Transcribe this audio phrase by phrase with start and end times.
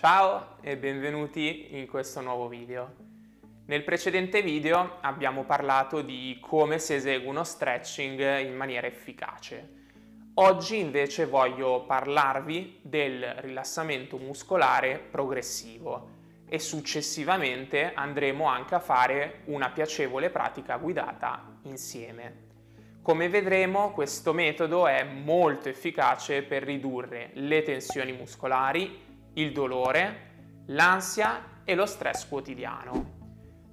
[0.00, 2.94] Ciao e benvenuti in questo nuovo video.
[3.66, 9.68] Nel precedente video abbiamo parlato di come si esegue uno stretching in maniera efficace.
[10.34, 16.10] Oggi invece voglio parlarvi del rilassamento muscolare progressivo
[16.48, 22.46] e successivamente andremo anche a fare una piacevole pratica guidata insieme.
[23.02, 29.06] Come vedremo questo metodo è molto efficace per ridurre le tensioni muscolari,
[29.40, 33.16] il dolore, l'ansia e lo stress quotidiano.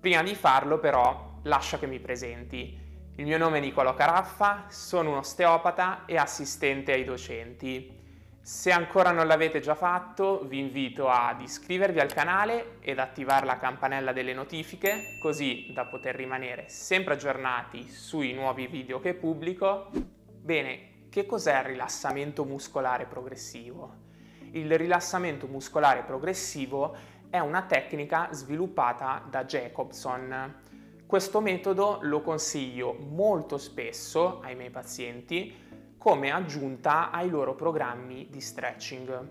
[0.00, 2.86] Prima di farlo però lascia che mi presenti.
[3.16, 7.96] Il mio nome è Nicolò Caraffa, sono un osteopata e assistente ai docenti.
[8.40, 13.58] Se ancora non l'avete già fatto, vi invito ad iscrivervi al canale ed attivare la
[13.58, 19.90] campanella delle notifiche, così da poter rimanere sempre aggiornati sui nuovi video che pubblico.
[19.92, 24.06] Bene, che cos'è il rilassamento muscolare progressivo?
[24.52, 26.96] Il rilassamento muscolare progressivo
[27.28, 30.62] è una tecnica sviluppata da Jacobson.
[31.06, 35.66] Questo metodo lo consiglio molto spesso ai miei pazienti
[35.98, 39.28] come aggiunta ai loro programmi di stretching.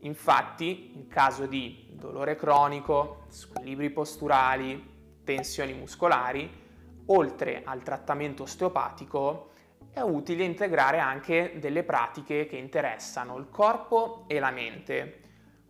[0.00, 6.50] Infatti, in caso di dolore cronico, squilibri posturali, tensioni muscolari,
[7.06, 9.50] oltre al trattamento osteopatico,
[9.96, 15.20] è utile integrare anche delle pratiche che interessano il corpo e la mente,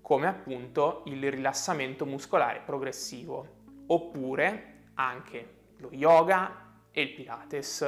[0.03, 3.47] come appunto il rilassamento muscolare progressivo,
[3.87, 7.87] oppure anche lo yoga e il pilates.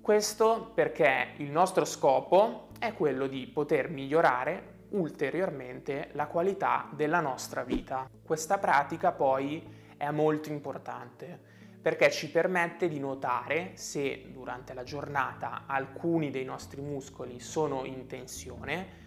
[0.00, 7.62] Questo perché il nostro scopo è quello di poter migliorare ulteriormente la qualità della nostra
[7.62, 8.10] vita.
[8.20, 9.64] Questa pratica poi
[9.96, 16.80] è molto importante perché ci permette di notare se durante la giornata alcuni dei nostri
[16.80, 19.04] muscoli sono in tensione,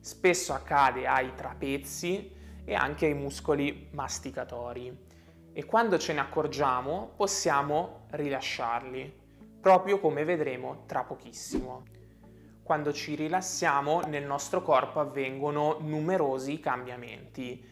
[0.00, 2.32] spesso accade ai trapezzi
[2.64, 5.04] e anche ai muscoli masticatori
[5.58, 9.10] e quando ce ne accorgiamo possiamo rilasciarli,
[9.58, 11.84] proprio come vedremo tra pochissimo.
[12.62, 17.64] Quando ci rilassiamo nel nostro corpo avvengono numerosi cambiamenti,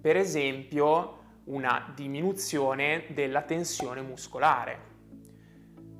[0.00, 4.94] per esempio una diminuzione della tensione muscolare,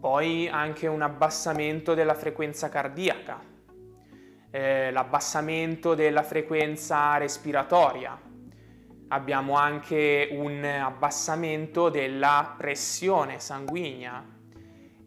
[0.01, 3.41] poi anche un abbassamento della frequenza cardiaca,
[4.51, 8.19] eh, l'abbassamento della frequenza respiratoria,
[9.09, 14.35] abbiamo anche un abbassamento della pressione sanguigna.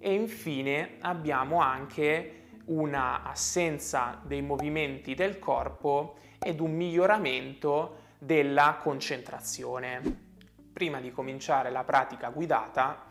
[0.01, 2.35] E infine abbiamo anche
[2.65, 10.27] una assenza dei movimenti del corpo ed un miglioramento della concentrazione
[10.71, 13.05] prima di cominciare la pratica guidata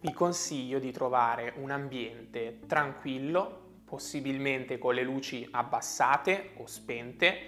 [0.00, 7.38] vi consiglio di trovare un ambiente tranquillo, possibilmente con le luci abbassate o spente,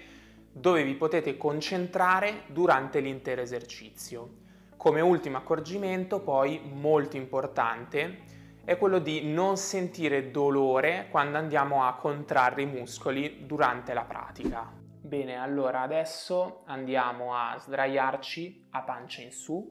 [0.51, 4.39] dove vi potete concentrare durante l'intero esercizio.
[4.75, 11.95] Come ultimo accorgimento, poi molto importante, è quello di non sentire dolore quando andiamo a
[11.95, 14.80] contrarre i muscoli durante la pratica.
[15.03, 19.67] Bene, allora adesso andiamo a sdraiarci a pancia in su,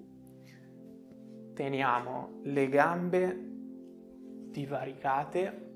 [1.55, 3.49] teniamo le gambe
[4.51, 5.69] divaricate,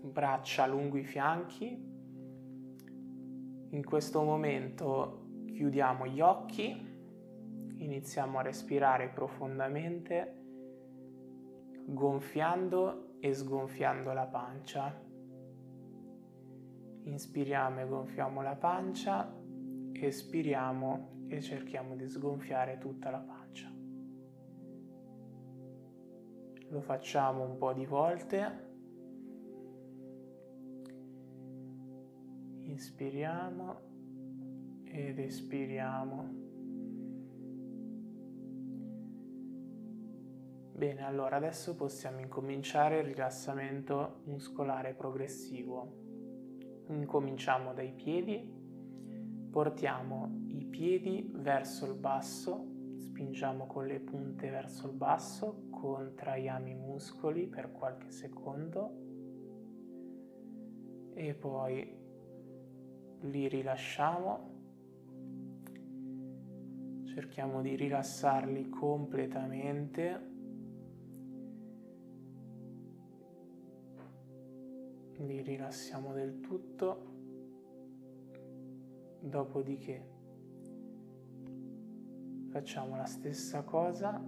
[0.00, 1.90] braccia lungo i fianchi.
[3.68, 6.70] In questo momento chiudiamo gli occhi,
[7.76, 10.42] iniziamo a respirare profondamente,
[11.84, 15.10] gonfiando e sgonfiando la pancia.
[17.04, 19.34] Inspiriamo e gonfiamo la pancia,
[19.92, 23.72] espiriamo e cerchiamo di sgonfiare tutta la pancia.
[26.68, 28.70] Lo facciamo un po' di volte.
[32.60, 33.80] Inspiriamo
[34.84, 36.40] ed espiriamo.
[40.72, 46.01] Bene, allora adesso possiamo incominciare il rilassamento muscolare progressivo.
[46.88, 48.60] Incominciamo dai piedi,
[49.50, 56.74] portiamo i piedi verso il basso, spingiamo con le punte verso il basso, contraiamo i
[56.74, 59.00] muscoli per qualche secondo
[61.14, 62.00] e poi
[63.20, 64.50] li rilasciamo.
[67.04, 70.31] Cerchiamo di rilassarli completamente
[75.26, 77.10] li rilassiamo del tutto,
[79.20, 80.10] dopodiché
[82.50, 84.22] facciamo la stessa cosa,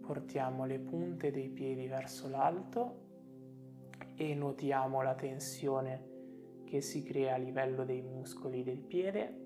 [0.00, 3.00] portiamo le punte dei piedi verso l'alto
[4.16, 6.10] e notiamo la tensione
[6.64, 9.40] che si crea a livello dei muscoli del piede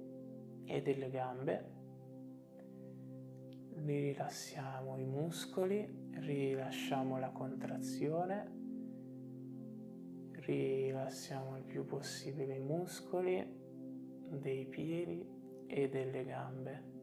[0.64, 1.74] e delle gambe.
[3.84, 8.55] Rilassiamo i muscoli, rilasciamo la contrazione,
[10.46, 13.44] rilassiamo il più possibile i muscoli
[14.30, 15.26] dei piedi
[15.66, 16.94] e delle gambe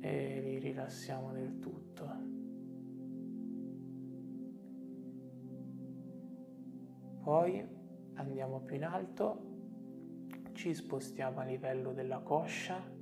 [0.00, 2.36] e li rilassiamo del tutto.
[7.22, 7.66] Poi
[8.14, 9.42] andiamo più in alto,
[10.52, 12.96] ci spostiamo a livello della coscia.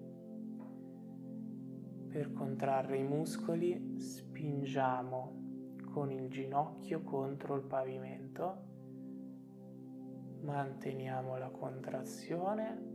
[2.08, 5.45] Per contrarre i muscoli spingiamo
[5.96, 8.64] con il ginocchio contro il pavimento,
[10.42, 12.94] manteniamo la contrazione.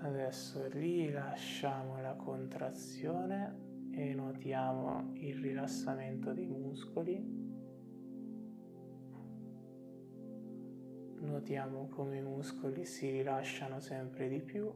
[0.00, 7.22] Adesso rilasciamo la contrazione e notiamo il rilassamento dei muscoli.
[11.18, 14.72] Notiamo come i muscoli si rilasciano sempre di più.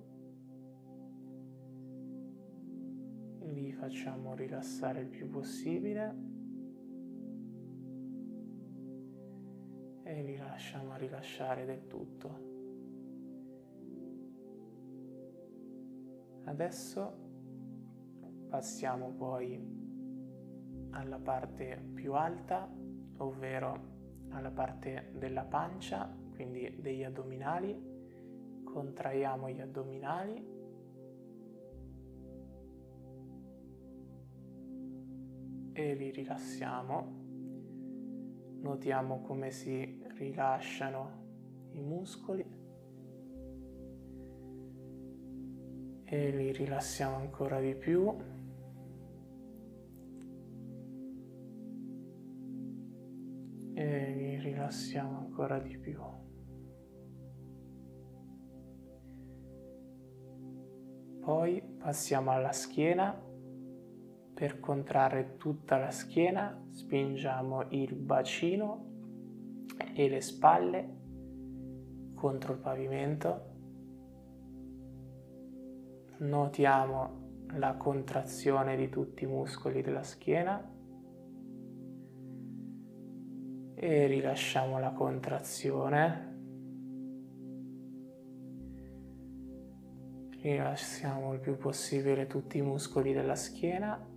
[3.75, 6.33] Facciamo rilassare il più possibile.
[10.03, 12.53] E li lasciamo rilasciare del tutto.
[16.45, 17.25] Adesso
[18.55, 19.61] Passiamo poi
[20.91, 22.73] alla parte più alta,
[23.17, 23.81] ovvero
[24.29, 27.77] alla parte della pancia, quindi degli addominali.
[28.63, 30.54] Contraiamo gli addominali.
[35.77, 37.23] E li rilassiamo.
[38.61, 42.47] Notiamo come si rilasciano i muscoli
[46.05, 48.33] e li rilassiamo ancora di più.
[53.77, 56.01] e li rilassiamo ancora di più.
[61.21, 63.34] Poi passiamo alla schiena.
[64.35, 68.93] Per contrarre tutta la schiena spingiamo il bacino
[69.95, 70.97] e le spalle
[72.15, 73.53] contro il pavimento.
[76.19, 77.23] Notiamo
[77.53, 80.73] la contrazione di tutti i muscoli della schiena
[83.75, 86.33] e rilasciamo la contrazione.
[90.41, 94.13] Rilassiamo il più possibile tutti i muscoli della schiena.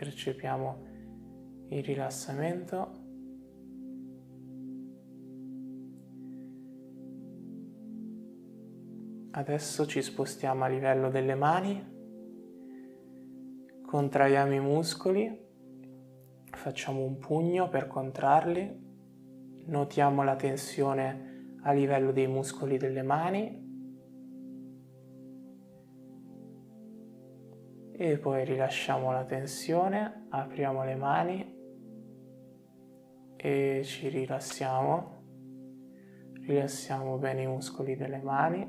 [0.00, 0.86] Percepiamo
[1.68, 2.98] il rilassamento.
[9.32, 11.86] Adesso ci spostiamo a livello delle mani,
[13.84, 15.48] contraiamo i muscoli
[16.50, 23.59] facciamo un pugno per contrarli, notiamo la tensione a livello dei muscoli delle mani
[28.02, 31.58] e poi rilasciamo la tensione, apriamo le mani
[33.36, 35.22] e ci rilassiamo,
[36.46, 38.66] rilassiamo bene i muscoli delle mani,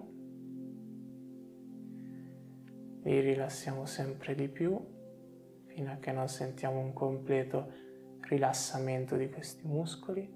[3.04, 4.78] li rilassiamo sempre di più
[5.68, 7.72] fino a che non sentiamo un completo
[8.28, 10.30] rilassamento di questi muscoli.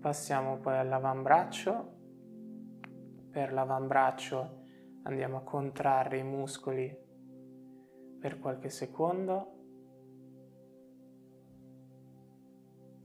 [0.00, 1.94] Passiamo poi all'avambraccio.
[3.30, 4.55] Per l'avambraccio
[5.06, 6.94] andiamo a contrarre i muscoli
[8.18, 9.52] per qualche secondo.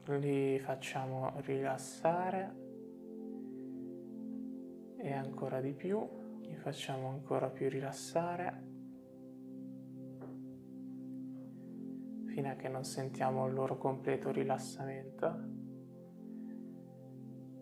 [0.07, 2.55] Li facciamo rilassare
[4.97, 8.69] e ancora di più li facciamo ancora più rilassare
[12.25, 15.59] fino a che non sentiamo il loro completo rilassamento.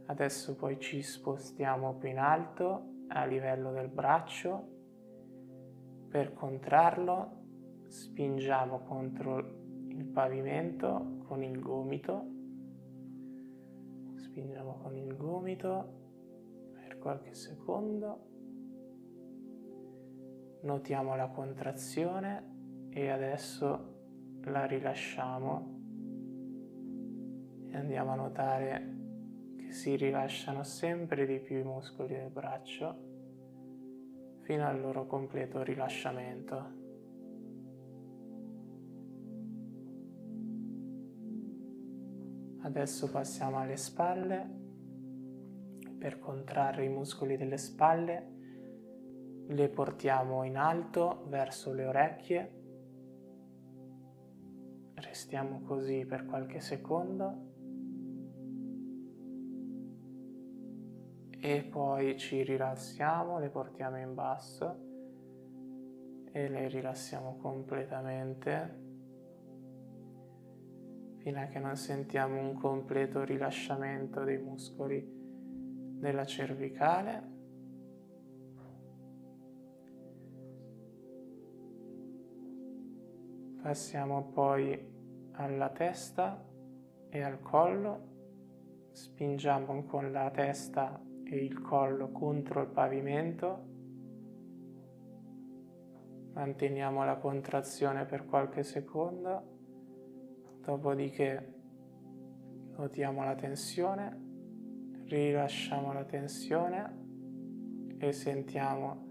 [0.06, 4.78] Adesso poi ci spostiamo più in alto a livello del braccio.
[6.10, 7.38] Per contrarlo
[7.88, 9.38] spingiamo contro
[9.90, 12.26] il pavimento con il gomito.
[14.16, 15.98] Spingiamo con il gomito
[16.74, 18.28] per qualche secondo
[20.62, 23.98] notiamo la contrazione e adesso
[24.44, 25.78] la rilasciamo
[27.68, 28.99] e andiamo a notare
[29.72, 33.08] si rilasciano sempre di più i muscoli del braccio
[34.42, 36.78] fino al loro completo rilasciamento.
[42.62, 44.58] Adesso passiamo alle spalle.
[45.98, 48.38] Per contrarre i muscoli delle spalle
[49.48, 52.60] le portiamo in alto verso le orecchie,
[55.02, 57.49] Restiamo così per qualche secondo
[61.42, 64.88] e poi ci rilassiamo, le portiamo in basso
[66.32, 68.88] e le rilassiamo completamente
[71.20, 75.06] fino a che non sentiamo un completo rilasciamento dei muscoli
[76.00, 77.38] della cervicale.
[83.62, 86.46] Passiamo poi alla testa
[87.10, 88.08] e al collo,
[88.92, 93.68] spingiamo con la testa e il collo contro il pavimento,
[96.34, 99.58] manteniamo la contrazione per qualche secondo,
[100.62, 101.54] dopodiché
[102.78, 104.28] notiamo la tensione,
[105.06, 106.98] rilasciamo la tensione
[108.00, 109.08] e sentiamo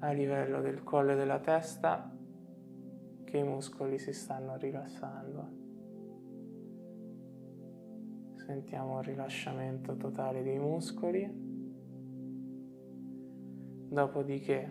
[0.00, 2.14] a livello del collo e della testa
[3.24, 5.62] che i muscoli si stanno rilassando.
[8.34, 11.53] Sentiamo il rilasciamento totale dei muscoli.
[13.94, 14.68] Dopodiché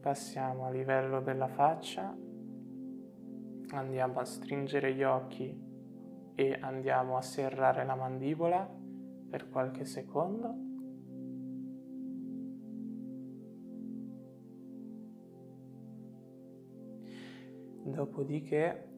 [0.00, 2.16] passiamo a livello della faccia,
[3.74, 5.54] andiamo a stringere gli occhi
[6.34, 8.66] e andiamo a serrare la mandibola
[9.28, 10.54] per qualche secondo.
[17.84, 18.88] Dopodiché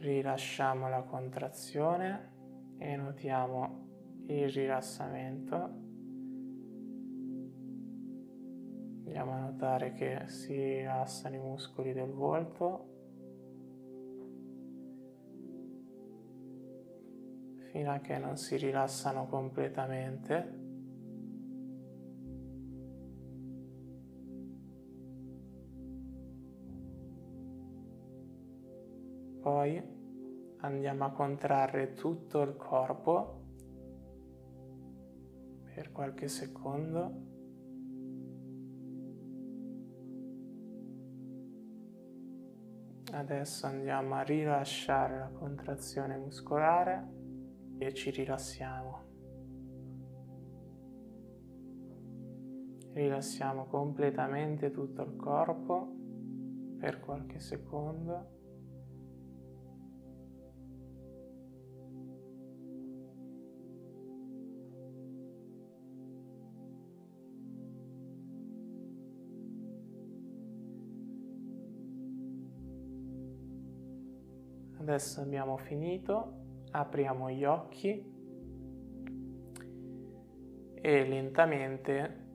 [0.00, 2.32] rilasciamo la contrazione
[2.78, 3.86] e notiamo
[4.26, 5.83] il rilassamento.
[9.04, 12.92] Andiamo a notare che si rilassano i muscoli del volto
[17.70, 20.62] fino a che non si rilassano completamente.
[29.40, 29.82] Poi
[30.58, 33.42] andiamo a contrarre tutto il corpo
[35.74, 37.33] per qualche secondo.
[43.14, 47.08] Adesso andiamo a rilasciare la contrazione muscolare
[47.78, 49.02] e ci rilassiamo.
[52.92, 55.94] Rilassiamo completamente tutto il corpo
[56.76, 58.43] per qualche secondo.
[74.94, 78.12] Adesso abbiamo finito, apriamo gli occhi
[80.72, 82.26] e lentamente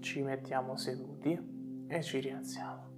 [0.00, 2.92] ci mettiamo seduti e ci rialziamo.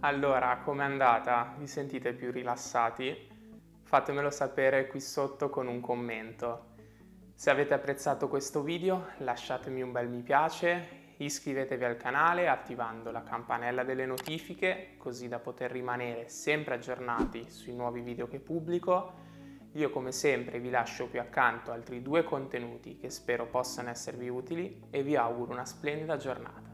[0.00, 1.54] Allora, com'è andata?
[1.56, 3.14] Vi sentite più rilassati?
[3.84, 6.72] Fatemelo sapere qui sotto con un commento.
[7.36, 13.22] Se avete apprezzato questo video lasciatemi un bel mi piace iscrivetevi al canale attivando la
[13.22, 19.22] campanella delle notifiche così da poter rimanere sempre aggiornati sui nuovi video che pubblico.
[19.72, 24.82] Io come sempre vi lascio qui accanto altri due contenuti che spero possano esservi utili
[24.90, 26.72] e vi auguro una splendida giornata.